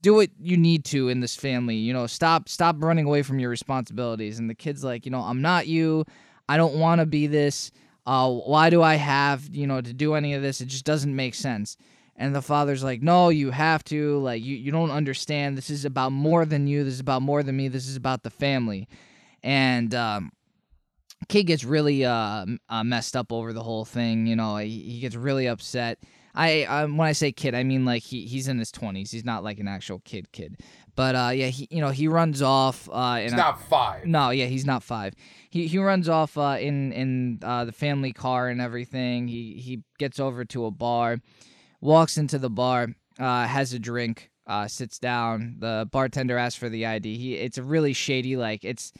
[0.01, 1.75] do what you need to in this family.
[1.75, 4.39] You know, stop stop running away from your responsibilities.
[4.39, 6.05] And the kid's like, you know, I'm not you.
[6.49, 7.71] I don't want to be this.
[8.05, 10.59] Uh, why do I have, you know, to do any of this?
[10.59, 11.77] It just doesn't make sense.
[12.15, 14.19] And the father's like, no, you have to.
[14.19, 15.57] Like, you, you don't understand.
[15.57, 16.83] This is about more than you.
[16.83, 17.67] This is about more than me.
[17.67, 18.87] This is about the family.
[19.43, 20.31] And um,
[21.29, 24.27] kid gets really uh, uh, messed up over the whole thing.
[24.27, 25.99] You know, he, he gets really upset.
[26.33, 29.11] I um, when I say kid, I mean like he he's in his twenties.
[29.11, 30.61] He's not like an actual kid kid.
[30.95, 32.87] But uh, yeah, he you know he runs off.
[32.91, 34.05] Uh, he's not five.
[34.05, 35.13] No, yeah, he's not five.
[35.49, 39.27] He he runs off uh, in in uh, the family car and everything.
[39.27, 41.17] He he gets over to a bar,
[41.81, 42.87] walks into the bar,
[43.19, 45.55] uh, has a drink, uh, sits down.
[45.59, 47.17] The bartender asks for the ID.
[47.17, 48.93] He it's a really shady like it's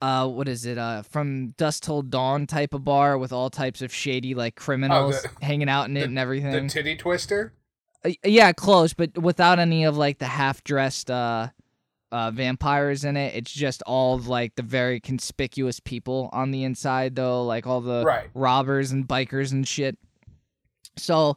[0.00, 3.82] uh what is it uh from dusk till dawn type of bar with all types
[3.82, 7.52] of shady like criminals oh, the, hanging out in it and everything the titty twister
[8.04, 11.48] uh, yeah close but without any of like the half dressed uh
[12.12, 16.62] uh vampires in it it's just all of, like the very conspicuous people on the
[16.62, 18.28] inside though like all the right.
[18.34, 19.98] robbers and bikers and shit
[20.96, 21.36] so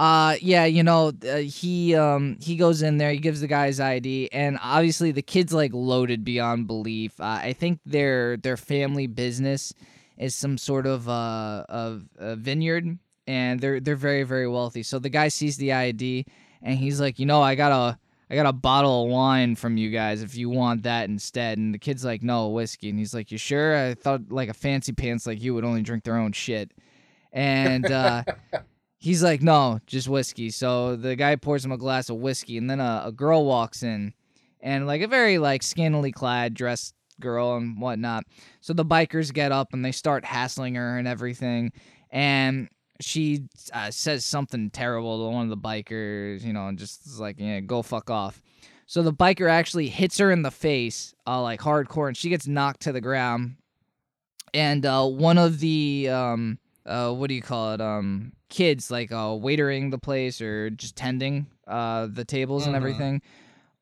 [0.00, 3.78] uh yeah you know uh, he um he goes in there he gives the guy's
[3.78, 9.06] id and obviously the kid's like loaded beyond belief uh, i think their their family
[9.06, 9.74] business
[10.16, 14.98] is some sort of uh of a vineyard and they're they're very very wealthy so
[14.98, 16.24] the guy sees the id
[16.62, 17.98] and he's like you know i got a
[18.30, 21.58] I got a bottle of wine from you guys if you want that instead.
[21.58, 22.88] And the kid's like, no, whiskey.
[22.88, 23.76] And he's like, you sure?
[23.76, 26.70] I thought like a fancy pants like you would only drink their own shit.
[27.32, 28.22] And uh,
[29.00, 30.50] he's like, no, just whiskey.
[30.50, 33.82] So the guy pours him a glass of whiskey, and then a, a girl walks
[33.82, 34.14] in,
[34.60, 38.24] and like a very like scantily clad, dressed girl and whatnot.
[38.60, 41.72] So the bikers get up and they start hassling her and everything,
[42.10, 42.68] and
[43.00, 47.36] she uh, says something terrible to one of the bikers, you know, and just like,
[47.38, 48.42] yeah, go fuck off.
[48.86, 52.46] So the biker actually hits her in the face, uh, like hardcore, and she gets
[52.46, 53.56] knocked to the ground.
[54.52, 56.58] And uh, one of the um,
[56.90, 57.80] uh, what do you call it?
[57.80, 62.74] Um, kids like uh, waitering the place or just tending uh the tables mm-hmm.
[62.74, 63.22] and everything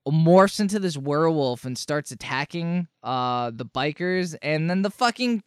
[0.06, 5.42] morphs into this werewolf and starts attacking uh the bikers and then the fucking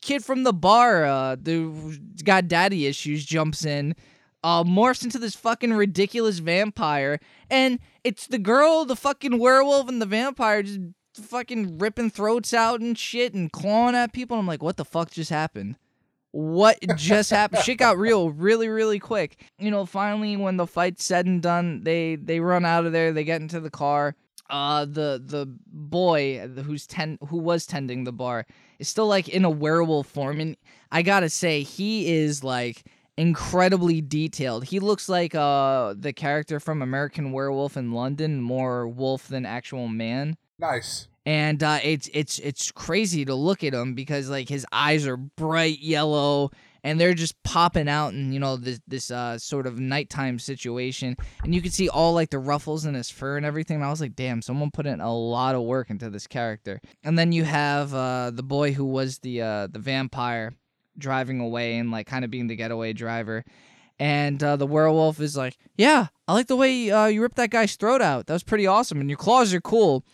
[0.00, 3.94] kid from the bar uh the got daddy issues jumps in
[4.42, 7.18] uh morphs into this fucking ridiculous vampire
[7.50, 10.80] and it's the girl the fucking werewolf and the vampire just
[11.14, 15.10] fucking ripping throats out and shit and clawing at people i'm like what the fuck
[15.10, 15.76] just happened
[16.32, 17.62] what just happened?
[17.62, 19.42] Shit got real really really quick.
[19.58, 23.12] You know finally when the fight's said and done they they run out of there.
[23.12, 24.14] They get into the car.
[24.48, 28.46] Uh the the boy who's ten who was tending the bar
[28.78, 30.40] is still like in a werewolf form.
[30.40, 30.56] And
[30.92, 32.84] i gotta say he is like
[33.16, 34.64] incredibly detailed.
[34.64, 39.88] He looks like uh the character from american werewolf in london more wolf than actual
[39.88, 40.36] man.
[40.58, 45.06] Nice and uh, it's it's it's crazy to look at him because like his eyes
[45.06, 46.50] are bright yellow
[46.82, 51.16] and they're just popping out in you know this this uh, sort of nighttime situation.
[51.44, 53.76] And you can see all like the ruffles in his fur and everything.
[53.76, 56.80] And i was like damn someone put in a lot of work into this character.
[57.04, 60.54] And then you have uh, the boy who was the uh, the vampire
[60.98, 63.44] driving away and like kind of being the getaway driver.
[64.00, 67.50] And uh, the werewolf is like yeah i like the way uh, you ripped that
[67.50, 68.26] guy's throat out.
[68.26, 69.00] That was pretty awesome.
[69.00, 70.04] And your claws are cool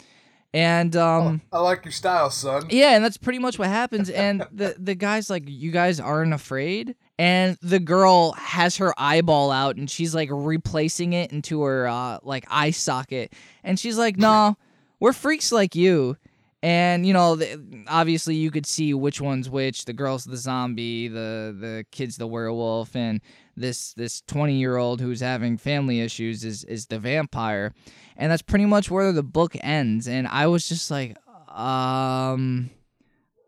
[0.57, 2.65] and um, oh, I like your style, son.
[2.71, 4.09] Yeah, and that's pretty much what happens.
[4.09, 9.51] And the the guy's like, "You guys aren't afraid." And the girl has her eyeball
[9.51, 14.17] out, and she's like replacing it into her uh, like eye socket, and she's like,
[14.17, 14.57] "No,
[14.99, 16.17] we're freaks like you."
[16.63, 19.85] And you know, the, obviously, you could see which one's which.
[19.85, 23.21] The girl's the zombie, the the kid's the werewolf, and
[23.57, 27.73] this this twenty year old who's having family issues is is the vampire
[28.17, 30.09] and that's pretty much where the book ends.
[30.09, 31.17] And I was just like,
[31.49, 32.71] um,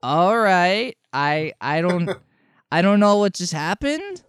[0.03, 2.11] all right, I I don't
[2.73, 4.23] I don't know what just happened,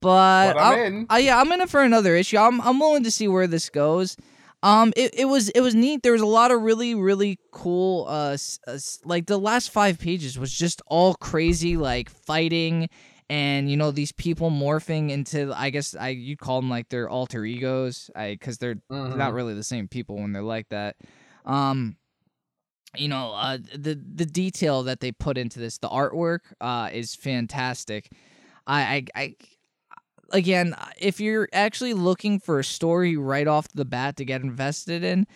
[0.00, 1.06] but, but I'm in.
[1.10, 2.38] Uh, yeah, I'm in it for another issue.
[2.38, 4.16] I'm I'm willing to see where this goes.
[4.62, 6.02] Um, it, it was it was neat.
[6.02, 8.06] There was a lot of really really cool.
[8.08, 8.36] Uh,
[8.66, 12.88] uh, like the last five pages was just all crazy like fighting
[13.30, 17.08] and you know these people morphing into I guess I you'd call them like their
[17.08, 19.16] alter egos, I because they're mm-hmm.
[19.18, 20.96] not really the same people when they're like that.
[21.44, 21.96] Um,
[22.96, 27.14] you know, uh, the the detail that they put into this, the artwork, uh, is
[27.14, 28.10] fantastic.
[28.66, 29.34] I, I, I
[30.30, 35.02] again, if you're actually looking for a story right off the bat to get invested
[35.02, 35.26] in,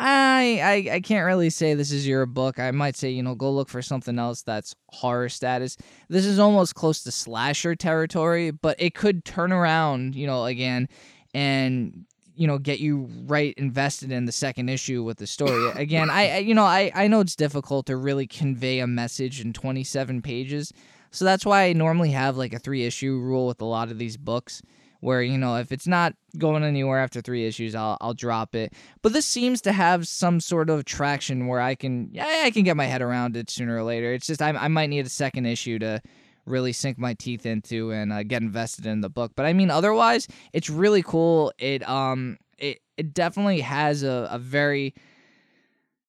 [0.00, 2.60] I, I I can't really say this is your book.
[2.60, 5.76] I might say, you know, go look for something else that's horror status.
[6.08, 10.88] This is almost close to slasher territory, but it could turn around, you know, again
[11.34, 16.08] and you know get you right invested in the second issue with the story again
[16.08, 19.52] I, I you know I, I know it's difficult to really convey a message in
[19.52, 20.72] 27 pages
[21.10, 23.98] so that's why i normally have like a three issue rule with a lot of
[23.98, 24.62] these books
[25.00, 28.72] where you know if it's not going anywhere after three issues i'll, I'll drop it
[29.02, 32.64] but this seems to have some sort of traction where i can yeah i can
[32.64, 35.10] get my head around it sooner or later it's just i, I might need a
[35.10, 36.00] second issue to
[36.48, 39.32] really sink my teeth into and uh, get invested in the book.
[39.36, 41.52] But I mean, otherwise, it's really cool.
[41.58, 44.94] It um, it it definitely has a, a very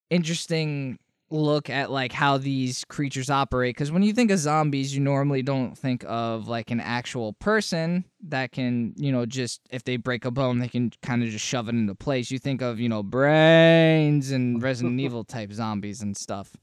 [0.08, 0.98] interesting
[1.30, 5.42] look at like how these creatures operate because when you think of zombies you normally
[5.42, 10.24] don't think of like an actual person that can you know just if they break
[10.24, 12.88] a bone they can kind of just shove it into place you think of you
[12.88, 16.56] know brains and resident evil type zombies and stuff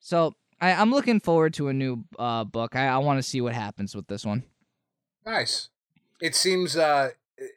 [0.00, 2.74] so I, I'm looking forward to a new uh, book.
[2.74, 4.44] I, I want to see what happens with this one.
[5.24, 5.68] Nice.
[6.20, 7.10] It seems uh,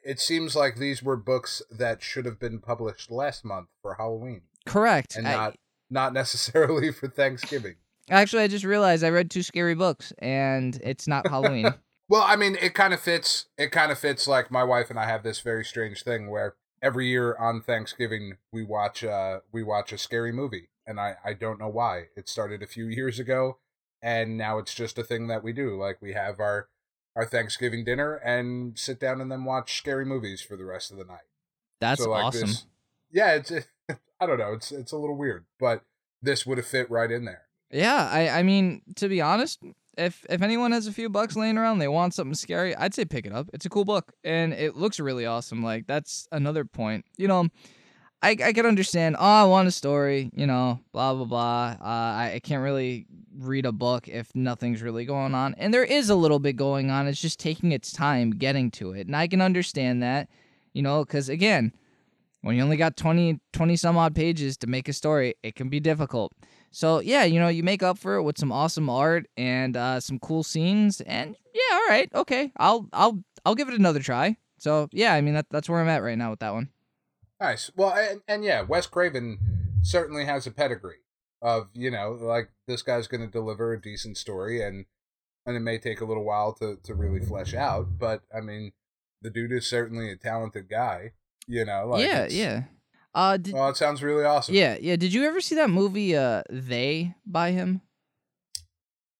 [0.03, 4.41] it seems like these were books that should have been published last month for Halloween.
[4.65, 5.15] Correct.
[5.15, 5.55] And I, not
[5.91, 7.75] necessarily for Thanksgiving.
[8.09, 11.73] Actually, I just realized I read two scary books, and it's not Halloween.
[12.09, 13.45] well, I mean, it kind of fits.
[13.57, 14.27] It kind of fits.
[14.27, 18.37] Like my wife and I have this very strange thing where every year on Thanksgiving
[18.51, 22.05] we watch uh we watch a scary movie and I, I don't know why.
[22.15, 23.59] It started a few years ago,
[24.01, 25.79] and now it's just a thing that we do.
[25.79, 26.67] Like we have our
[27.15, 30.97] our Thanksgiving dinner and sit down and then watch scary movies for the rest of
[30.97, 31.27] the night.
[31.79, 32.49] That's so, like, awesome.
[32.49, 32.65] This,
[33.11, 33.51] yeah, it's
[34.19, 35.83] I don't know, it's it's a little weird, but
[36.21, 37.43] this would have fit right in there.
[37.71, 39.63] Yeah, I I mean, to be honest,
[39.97, 43.05] if if anyone has a few bucks laying around, they want something scary, I'd say
[43.05, 43.49] pick it up.
[43.53, 45.63] It's a cool book and it looks really awesome.
[45.63, 47.05] Like that's another point.
[47.17, 47.47] You know,
[48.21, 49.15] I, I can understand.
[49.17, 51.75] Oh, I want a story, you know, blah blah blah.
[51.81, 55.83] Uh, I, I can't really read a book if nothing's really going on, and there
[55.83, 57.07] is a little bit going on.
[57.07, 60.29] It's just taking its time getting to it, and I can understand that,
[60.73, 61.73] you know, because again,
[62.41, 65.69] when you only got 20, 20 some odd pages to make a story, it can
[65.69, 66.33] be difficult.
[66.71, 69.99] So yeah, you know, you make up for it with some awesome art and uh,
[69.99, 74.37] some cool scenes, and yeah, all right, okay, I'll I'll I'll give it another try.
[74.57, 76.69] So yeah, I mean that that's where I'm at right now with that one.
[77.41, 77.71] Nice.
[77.75, 79.39] Well, and, and yeah, Wes Craven
[79.81, 81.01] certainly has a pedigree
[81.41, 84.85] of you know like this guy's going to deliver a decent story and
[85.45, 88.71] and it may take a little while to to really flesh out but i mean
[89.21, 91.11] the dude is certainly a talented guy
[91.47, 92.63] you know like yeah yeah
[93.13, 96.15] uh did, well it sounds really awesome yeah yeah did you ever see that movie
[96.15, 97.81] uh they by him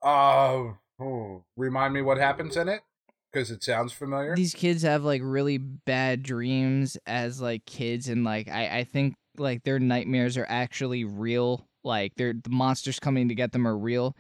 [0.04, 2.82] uh oh, remind me what happens in it
[3.32, 4.36] because it sounds familiar.
[4.36, 9.16] These kids have like really bad dreams as like kids, and like I I think
[9.38, 11.68] like their nightmares are actually real.
[11.84, 14.16] Like they're the monsters coming to get them are real,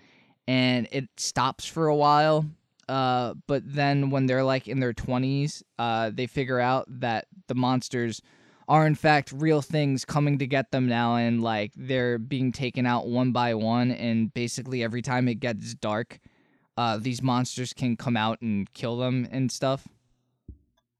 [0.47, 2.45] and it stops for a while.
[2.91, 7.55] Uh, but then when they're like in their twenties, uh, they figure out that the
[7.55, 8.21] monsters
[8.67, 12.85] are in fact real things coming to get them now and like they're being taken
[12.85, 16.19] out one by one and basically every time it gets dark
[16.77, 19.87] uh, these monsters can come out and kill them and stuff?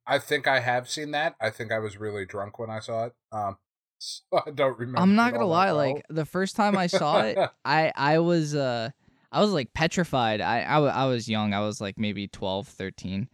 [0.06, 1.36] I think I have seen that.
[1.40, 3.14] I think I was really drunk when I saw it.
[3.32, 3.58] Um,
[3.98, 5.00] so I don't remember.
[5.00, 5.72] I'm not gonna lie.
[5.72, 8.90] Like the first time I saw it, I I was uh
[9.32, 10.42] I was like petrified.
[10.42, 11.54] I, I I was young.
[11.54, 13.30] I was like maybe 12, 13.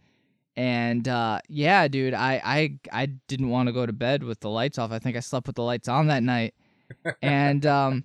[0.56, 4.50] And uh, yeah, dude, I, I I didn't want to go to bed with the
[4.50, 4.90] lights off.
[4.90, 6.54] I think I slept with the lights on that night.
[7.22, 8.04] and um,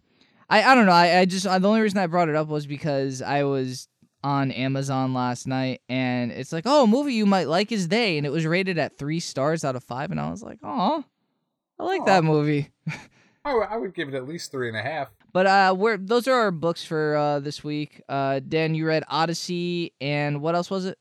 [0.50, 0.92] I I don't know.
[0.92, 3.88] I, I just the only reason I brought it up was because I was
[4.24, 8.18] on Amazon last night, and it's like, oh, a movie you might like is They,
[8.18, 11.04] and it was rated at three stars out of five, and I was like, oh,
[11.80, 12.06] I like Aww.
[12.06, 12.70] that movie.
[13.46, 15.10] I, w- I would give it at least three and a half.
[15.34, 18.02] But uh, we're those are our books for uh this week.
[18.08, 20.98] Uh, Dan, you read Odyssey, and what else was it?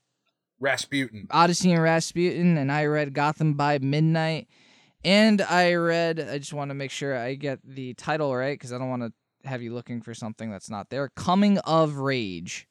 [0.59, 1.27] Rasputin.
[1.29, 4.47] Odyssey and Rasputin, and I read Gotham by Midnight,
[5.05, 6.19] and I read.
[6.19, 9.03] I just want to make sure I get the title right because I don't want
[9.03, 9.13] to
[9.47, 11.09] have you looking for something that's not there.
[11.15, 12.67] Coming of Rage.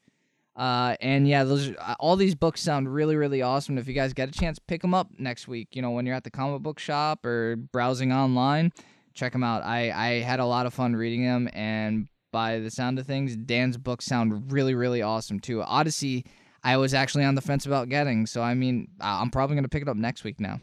[0.55, 3.79] Uh, and yeah, those uh, all these books sound really, really awesome.
[3.79, 5.69] If you guys get a chance, pick them up next week.
[5.73, 8.73] You know, when you're at the comic book shop or browsing online,
[9.15, 9.63] check them out.
[9.63, 13.37] I I had a lot of fun reading them, and by the sound of things,
[13.37, 15.63] Dan's books sound really, really awesome too.
[15.63, 16.25] Odyssey,
[16.65, 19.83] I was actually on the fence about getting, so I mean, I'm probably gonna pick
[19.83, 20.61] it up next week now.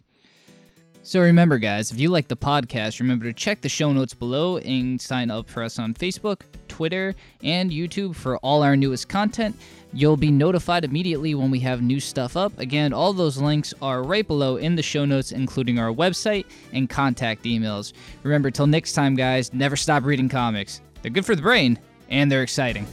[1.01, 4.57] So remember, guys, if you like the podcast, remember to check the show notes below
[4.57, 9.55] and sign up for us on Facebook, Twitter, and YouTube for all our newest content.
[9.91, 12.57] You'll be notified immediately when we have new stuff up.
[12.59, 16.87] Again, all those links are right below in the show notes, including our website and
[16.87, 17.93] contact emails.
[18.21, 20.81] Remember, till next time, guys, never stop reading comics.
[21.01, 21.79] They're good for the brain,
[22.09, 22.85] and they're exciting.